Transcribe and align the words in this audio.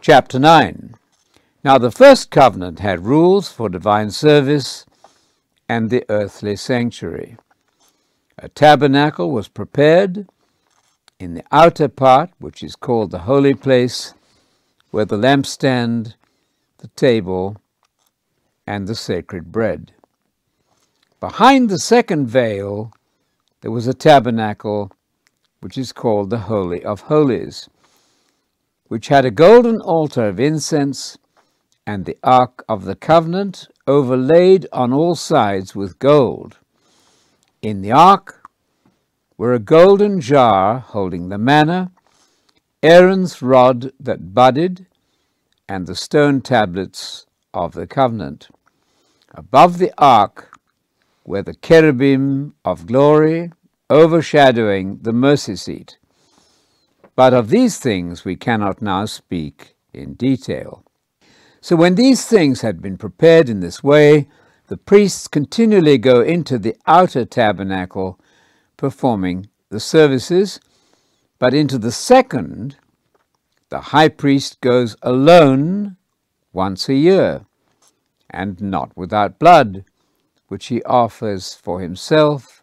Chapter 0.00 0.38
9 0.38 0.94
Now 1.64 1.76
the 1.76 1.90
first 1.90 2.30
covenant 2.30 2.78
had 2.78 3.04
rules 3.04 3.50
for 3.50 3.68
divine 3.68 4.10
service 4.12 4.86
and 5.68 5.90
the 5.90 6.04
earthly 6.08 6.54
sanctuary. 6.54 7.36
A 8.38 8.48
tabernacle 8.48 9.32
was 9.32 9.48
prepared 9.48 10.28
in 11.18 11.34
the 11.34 11.42
outer 11.50 11.88
part, 11.88 12.30
which 12.38 12.62
is 12.62 12.76
called 12.76 13.10
the 13.10 13.20
holy 13.20 13.54
place, 13.54 14.14
where 14.92 15.04
the 15.04 15.18
lampstand, 15.18 16.14
the 16.78 16.88
table, 16.88 17.56
and 18.68 18.86
the 18.86 18.94
sacred 18.94 19.50
bread. 19.50 19.92
Behind 21.18 21.68
the 21.68 21.78
second 21.78 22.28
veil, 22.28 22.92
there 23.62 23.72
was 23.72 23.88
a 23.88 23.94
tabernacle, 23.94 24.92
which 25.60 25.76
is 25.76 25.92
called 25.92 26.30
the 26.30 26.46
Holy 26.46 26.84
of 26.84 27.02
Holies, 27.02 27.68
which 28.88 29.08
had 29.08 29.24
a 29.24 29.30
golden 29.30 29.80
altar 29.80 30.28
of 30.28 30.40
incense 30.40 31.18
and 31.86 32.04
the 32.04 32.18
Ark 32.22 32.64
of 32.68 32.84
the 32.84 32.96
Covenant 32.96 33.68
overlaid 33.86 34.66
on 34.72 34.92
all 34.92 35.14
sides 35.14 35.74
with 35.74 35.98
gold. 35.98 36.58
In 37.62 37.80
the 37.80 37.92
ark 37.92 38.42
were 39.38 39.54
a 39.54 39.58
golden 39.58 40.20
jar 40.20 40.78
holding 40.78 41.28
the 41.28 41.38
manna, 41.38 41.90
Aaron's 42.82 43.40
rod 43.40 43.92
that 43.98 44.34
budded, 44.34 44.86
and 45.68 45.86
the 45.86 45.94
stone 45.94 46.40
tablets 46.40 47.26
of 47.54 47.72
the 47.72 47.86
covenant. 47.86 48.48
Above 49.34 49.78
the 49.78 49.92
ark 49.98 50.58
were 51.24 51.42
the 51.42 51.54
cherubim 51.54 52.54
of 52.64 52.86
glory 52.86 53.50
overshadowing 53.90 54.98
the 55.02 55.12
mercy 55.12 55.56
seat. 55.56 55.98
But 57.18 57.34
of 57.34 57.48
these 57.48 57.80
things 57.80 58.24
we 58.24 58.36
cannot 58.36 58.80
now 58.80 59.04
speak 59.04 59.74
in 59.92 60.14
detail. 60.14 60.84
So 61.60 61.74
when 61.74 61.96
these 61.96 62.24
things 62.24 62.60
had 62.60 62.80
been 62.80 62.96
prepared 62.96 63.48
in 63.48 63.58
this 63.58 63.82
way, 63.82 64.28
the 64.68 64.76
priests 64.76 65.26
continually 65.26 65.98
go 65.98 66.20
into 66.20 66.60
the 66.60 66.76
outer 66.86 67.24
tabernacle 67.24 68.20
performing 68.76 69.48
the 69.68 69.80
services, 69.80 70.60
but 71.40 71.54
into 71.54 71.76
the 71.76 71.90
second, 71.90 72.76
the 73.68 73.80
high 73.90 74.10
priest 74.10 74.60
goes 74.60 74.94
alone 75.02 75.96
once 76.52 76.88
a 76.88 76.94
year, 76.94 77.46
and 78.30 78.62
not 78.62 78.96
without 78.96 79.40
blood, 79.40 79.84
which 80.46 80.66
he 80.66 80.84
offers 80.84 81.52
for 81.52 81.80
himself 81.80 82.57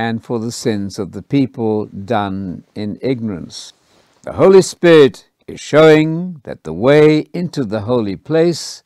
and 0.00 0.24
for 0.24 0.38
the 0.38 0.50
sins 0.50 0.98
of 0.98 1.12
the 1.12 1.20
people 1.20 1.84
done 1.84 2.64
in 2.74 2.98
ignorance. 3.02 3.74
The 4.22 4.32
Holy 4.32 4.62
Spirit 4.62 5.28
is 5.46 5.60
showing 5.60 6.40
that 6.44 6.64
the 6.64 6.72
way 6.72 7.26
into 7.34 7.66
the 7.66 7.82
holy 7.82 8.16
place 8.16 8.82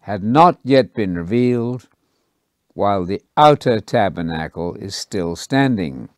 had 0.00 0.24
not 0.24 0.58
yet 0.64 0.92
been 0.92 1.14
revealed, 1.14 1.86
while 2.74 3.04
the 3.04 3.22
outer 3.36 3.78
tabernacle 3.78 4.74
is 4.74 4.96
still 4.96 5.36
standing. 5.36 6.08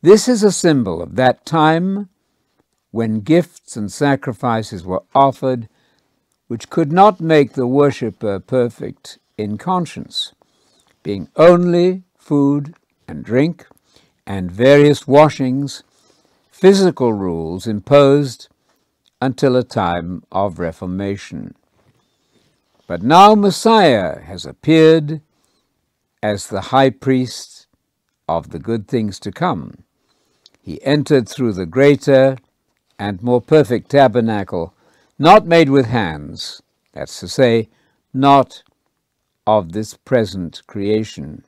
This 0.00 0.26
is 0.26 0.42
a 0.42 0.50
symbol 0.50 1.02
of 1.02 1.16
that 1.16 1.44
time 1.44 2.08
when 2.92 3.20
gifts 3.20 3.76
and 3.76 3.92
sacrifices 3.92 4.86
were 4.86 5.02
offered 5.14 5.68
which 6.46 6.70
could 6.70 6.92
not 6.92 7.20
make 7.20 7.52
the 7.52 7.66
worshipper 7.66 8.40
perfect 8.40 9.18
in 9.36 9.58
conscience, 9.58 10.32
being 11.02 11.28
only 11.36 12.04
food 12.16 12.74
and 13.06 13.24
drink 13.24 13.66
and 14.26 14.50
various 14.50 15.06
washings, 15.06 15.82
physical 16.50 17.12
rules 17.12 17.66
imposed 17.66 18.48
until 19.20 19.56
a 19.56 19.62
time 19.62 20.22
of 20.32 20.58
reformation. 20.58 21.54
But 22.86 23.02
now 23.02 23.34
Messiah 23.34 24.20
has 24.20 24.44
appeared 24.44 25.20
as 26.22 26.46
the 26.46 26.72
high 26.72 26.90
priest 26.90 27.66
of 28.28 28.50
the 28.50 28.58
good 28.58 28.88
things 28.88 29.18
to 29.20 29.32
come. 29.32 29.84
He 30.60 30.82
entered 30.82 31.28
through 31.28 31.52
the 31.52 31.66
greater 31.66 32.38
and 32.98 33.22
more 33.22 33.40
perfect 33.40 33.90
tabernacle, 33.90 34.74
not 35.18 35.46
made 35.46 35.68
with 35.68 35.86
hands, 35.86 36.62
that's 36.92 37.20
to 37.20 37.28
say, 37.28 37.68
not 38.12 38.62
of 39.46 39.72
this 39.72 39.94
present 39.94 40.62
creation. 40.66 41.44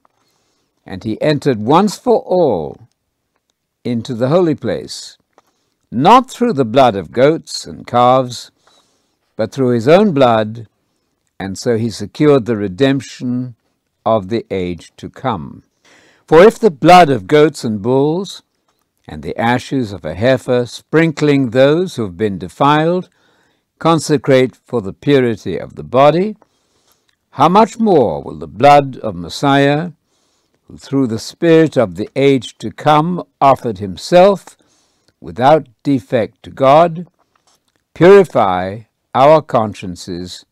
And 0.87 1.03
he 1.05 1.21
entered 1.21 1.59
once 1.59 1.99
for 1.99 2.21
all 2.21 2.89
into 3.85 4.15
the 4.15 4.29
holy 4.29 4.55
place, 4.55 5.19
not 5.91 6.31
through 6.31 6.53
the 6.53 6.65
blood 6.65 6.97
of 6.97 7.13
goats 7.13 7.67
and 7.67 7.87
calves, 7.87 8.51
but 9.37 9.53
through 9.53 9.71
his 9.71 9.89
own 9.89 10.13
blood, 10.13 10.69
and 11.39 11.59
so 11.59 11.77
he 11.77 11.91
secured 11.91 12.47
the 12.47 12.57
redemption 12.57 13.57
of 14.05 14.29
the 14.29 14.47
age 14.51 14.93
to 14.97 15.11
come. 15.11 15.65
For 16.27 16.43
if 16.43 16.59
the 16.59 16.71
blood 16.71 17.11
of 17.11 17.27
goats 17.27 17.65
and 17.65 17.83
bulls, 17.83 18.43
and 19.09 19.23
the 19.23 19.37
ashes 19.39 19.93
of 19.93 20.05
a 20.05 20.15
heifer, 20.15 20.67
sprinkling 20.67 21.51
those 21.51 21.97
who 21.97 22.03
have 22.05 22.17
been 22.17 22.39
defiled, 22.39 23.09
consecrate 23.79 24.57
for 24.57 24.81
the 24.81 24.93
purity 24.93 25.59
of 25.59 25.77
the 25.77 25.85
body, 25.85 26.37
how 27.31 27.49
much 27.49 27.79
more 27.79 28.23
will 28.23 28.39
the 28.39 28.49
blood 28.49 28.97
of 28.99 29.15
Messiah, 29.15 29.93
who 30.67 30.77
through 30.77 31.07
the 31.07 31.19
Spirit 31.19 31.77
of 31.77 31.95
the 31.95 32.09
age 32.17 32.59
to 32.59 32.71
come 32.71 33.23
offered 33.41 33.79
himself 33.79 34.57
without 35.21 35.67
defect 35.83 36.43
to 36.43 36.51
God, 36.51 37.07
purify 37.95 38.81
our 39.15 39.41
consciences 39.41 40.45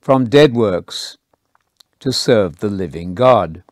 from 0.00 0.28
dead 0.28 0.54
works 0.54 1.16
to 2.00 2.12
serve 2.12 2.58
the 2.58 2.68
living 2.68 3.14
God. 3.14 3.62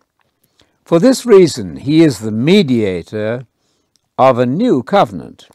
For 0.84 0.98
this 0.98 1.24
reason, 1.24 1.76
he 1.76 2.02
is 2.02 2.18
the 2.18 2.32
mediator 2.32 3.46
of 4.18 4.38
a 4.38 4.46
new 4.46 4.82
covenant, 4.82 5.48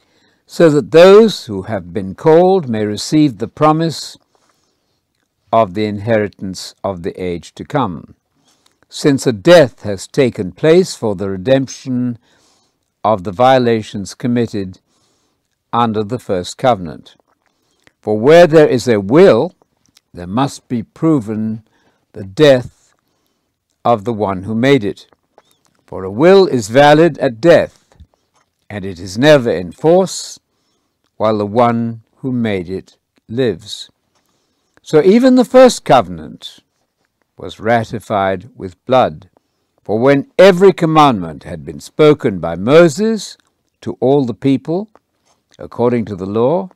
so 0.45 0.69
that 0.69 0.91
those 0.91 1.47
who 1.47 1.63
have 1.63 1.91
been 1.91 2.15
called 2.15 2.69
may 2.69 2.85
receive 2.85 3.37
the 3.37 3.47
promise 3.47 4.17
of 5.51 5.73
the 5.73 5.85
inheritance 5.85 6.73
of 6.83 7.03
the 7.03 7.21
age 7.21 7.53
to 7.55 7.65
come, 7.65 8.15
since 8.89 9.27
a 9.27 9.33
death 9.33 9.83
has 9.83 10.07
taken 10.07 10.51
place 10.51 10.95
for 10.95 11.15
the 11.15 11.29
redemption 11.29 12.17
of 13.03 13.23
the 13.23 13.31
violations 13.31 14.13
committed 14.13 14.79
under 15.73 16.03
the 16.03 16.19
first 16.19 16.57
covenant. 16.57 17.15
For 18.01 18.17
where 18.17 18.47
there 18.47 18.67
is 18.67 18.87
a 18.87 18.99
will, 18.99 19.53
there 20.13 20.27
must 20.27 20.67
be 20.67 20.83
proven 20.83 21.63
the 22.13 22.23
death 22.23 22.93
of 23.83 24.05
the 24.05 24.13
one 24.13 24.43
who 24.43 24.55
made 24.55 24.83
it. 24.83 25.07
For 25.85 26.03
a 26.03 26.11
will 26.11 26.47
is 26.47 26.69
valid 26.69 27.17
at 27.19 27.41
death, 27.41 27.95
and 28.69 28.85
it 28.85 28.99
is 28.99 29.17
never 29.17 29.51
in 29.51 29.71
force 29.71 30.39
while 31.17 31.37
the 31.37 31.45
one 31.45 32.01
who 32.17 32.31
made 32.31 32.69
it 32.69 32.97
lives. 33.27 33.89
So 34.81 35.01
even 35.03 35.35
the 35.35 35.45
first 35.45 35.83
covenant 35.83 36.59
was 37.37 37.59
ratified 37.59 38.49
with 38.55 38.83
blood. 38.85 39.29
For 39.83 39.99
when 39.99 40.31
every 40.37 40.73
commandment 40.73 41.43
had 41.43 41.63
been 41.63 41.79
spoken 41.79 42.39
by 42.39 42.55
Moses 42.55 43.37
to 43.81 43.95
all 44.01 44.25
the 44.25 44.33
people, 44.33 44.89
according 45.57 46.05
to 46.05 46.15
the 46.15 46.25
law, 46.25 46.69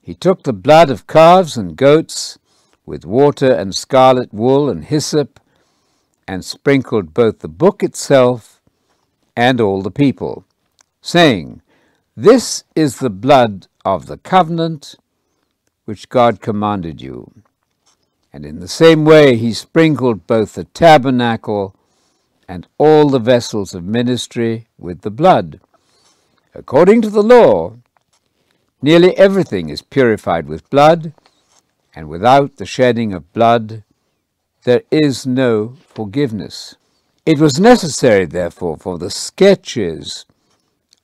he 0.00 0.14
took 0.14 0.42
the 0.42 0.52
blood 0.52 0.90
of 0.90 1.06
calves 1.06 1.56
and 1.56 1.76
goats 1.76 2.38
with 2.86 3.04
water 3.04 3.52
and 3.52 3.74
scarlet 3.74 4.32
wool 4.32 4.70
and 4.70 4.84
hyssop, 4.84 5.38
and 6.26 6.44
sprinkled 6.44 7.12
both 7.12 7.40
the 7.40 7.48
book 7.48 7.82
itself 7.82 8.62
and 9.36 9.60
all 9.60 9.82
the 9.82 9.90
people, 9.90 10.44
saying, 11.00 11.60
This 12.16 12.64
is 12.74 12.98
the 12.98 13.10
blood 13.10 13.66
of 13.84 14.06
the 14.06 14.16
covenant 14.16 14.94
which 15.84 16.08
God 16.08 16.40
commanded 16.40 17.00
you. 17.02 17.32
And 18.32 18.46
in 18.46 18.60
the 18.60 18.68
same 18.68 19.04
way 19.04 19.36
he 19.36 19.52
sprinkled 19.52 20.26
both 20.26 20.54
the 20.54 20.64
tabernacle 20.64 21.74
and 22.48 22.66
all 22.78 23.08
the 23.08 23.18
vessels 23.18 23.74
of 23.74 23.84
ministry 23.84 24.68
with 24.78 25.02
the 25.02 25.10
blood. 25.10 25.60
According 26.54 27.02
to 27.02 27.10
the 27.10 27.22
law, 27.22 27.76
nearly 28.82 29.16
everything 29.16 29.68
is 29.68 29.82
purified 29.82 30.46
with 30.46 30.68
blood, 30.70 31.12
and 31.94 32.08
without 32.08 32.56
the 32.56 32.66
shedding 32.66 33.12
of 33.12 33.32
blood, 33.32 33.84
there 34.64 34.82
is 34.90 35.26
no 35.26 35.76
forgiveness. 35.86 36.76
It 37.24 37.38
was 37.38 37.60
necessary, 37.60 38.26
therefore, 38.26 38.76
for 38.76 38.98
the 38.98 39.10
sketches 39.10 40.26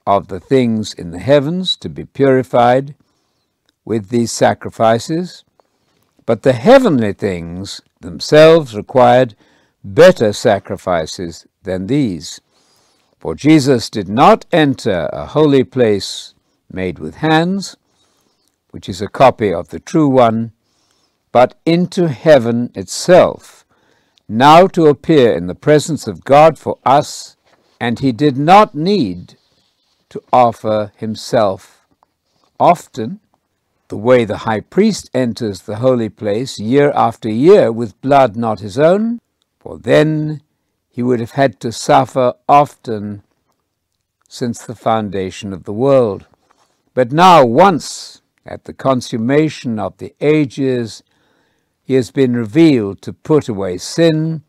of 0.06 0.28
the 0.28 0.40
things 0.40 0.94
in 0.94 1.10
the 1.10 1.18
heavens 1.18 1.76
to 1.76 1.88
be 1.88 2.04
purified 2.04 2.94
with 3.84 4.08
these 4.08 4.32
sacrifices, 4.32 5.44
but 6.26 6.42
the 6.42 6.52
heavenly 6.52 7.12
things 7.12 7.80
themselves 8.00 8.76
required 8.76 9.36
better 9.82 10.32
sacrifices 10.32 11.46
than 11.62 11.86
these. 11.86 12.40
For 13.18 13.34
Jesus 13.34 13.88
did 13.88 14.08
not 14.08 14.44
enter 14.52 15.08
a 15.12 15.26
holy 15.26 15.64
place 15.64 16.34
made 16.70 16.98
with 16.98 17.16
hands, 17.16 17.76
which 18.70 18.88
is 18.88 19.00
a 19.00 19.08
copy 19.08 19.52
of 19.52 19.68
the 19.68 19.80
true 19.80 20.08
one, 20.08 20.52
but 21.32 21.54
into 21.64 22.08
heaven 22.08 22.70
itself, 22.74 23.64
now 24.28 24.66
to 24.66 24.86
appear 24.86 25.32
in 25.32 25.46
the 25.46 25.54
presence 25.54 26.06
of 26.06 26.24
God 26.24 26.58
for 26.58 26.78
us, 26.84 27.36
and 27.80 28.00
he 28.00 28.10
did 28.12 28.36
not 28.36 28.74
need 28.74 29.36
to 30.08 30.20
offer 30.32 30.92
himself 30.96 31.86
often, 32.58 33.20
the 33.88 33.96
way 33.96 34.24
the 34.24 34.38
high 34.38 34.60
priest 34.60 35.10
enters 35.14 35.62
the 35.62 35.76
holy 35.76 36.08
place 36.08 36.58
year 36.58 36.92
after 36.94 37.28
year 37.28 37.70
with 37.70 38.00
blood 38.00 38.36
not 38.36 38.60
his 38.60 38.78
own, 38.78 39.20
for 39.58 39.78
then 39.78 40.40
he 40.88 41.02
would 41.02 41.20
have 41.20 41.32
had 41.32 41.60
to 41.60 41.70
suffer 41.70 42.34
often 42.48 43.22
since 44.28 44.62
the 44.64 44.74
foundation 44.74 45.52
of 45.52 45.64
the 45.64 45.72
world. 45.72 46.26
But 46.94 47.12
now, 47.12 47.44
once 47.44 48.22
at 48.44 48.64
the 48.64 48.72
consummation 48.72 49.78
of 49.78 49.98
the 49.98 50.14
ages, 50.20 51.02
he 51.82 51.94
has 51.94 52.10
been 52.10 52.34
revealed 52.34 53.02
to 53.02 53.12
put 53.12 53.48
away 53.48 53.78
sin 53.78 54.42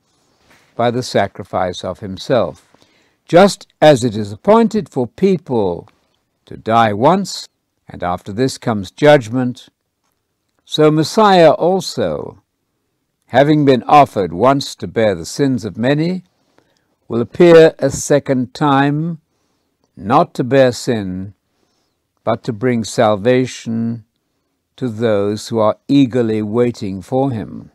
by 0.75 0.89
the 0.91 1.03
sacrifice 1.03 1.83
of 1.83 1.99
himself. 1.99 2.65
Just 3.25 3.67
as 3.81 4.03
it 4.03 4.15
is 4.15 4.31
appointed 4.31 4.89
for 4.89 5.05
people 5.05 5.89
to 6.45 6.55
die 6.55 6.93
once, 6.93 7.47
and 7.87 8.03
after 8.03 8.33
this 8.33 8.57
comes 8.57 8.91
judgment, 8.91 9.69
so 10.65 10.91
Messiah 10.91 11.51
also, 11.51 12.41
having 13.27 13.63
been 13.63 13.83
offered 13.83 14.33
once 14.33 14.75
to 14.75 14.87
bear 14.87 15.15
the 15.15 15.25
sins 15.25 15.63
of 15.63 15.77
many, 15.77 16.23
will 17.07 17.21
appear 17.21 17.73
a 17.79 17.89
second 17.89 18.53
time, 18.53 19.21
not 19.95 20.33
to 20.33 20.43
bear 20.43 20.71
sin, 20.71 21.33
but 22.23 22.43
to 22.43 22.51
bring 22.51 22.83
salvation 22.83 24.03
to 24.75 24.89
those 24.89 25.47
who 25.47 25.59
are 25.59 25.77
eagerly 25.87 26.41
waiting 26.41 27.01
for 27.01 27.31
him. 27.31 27.71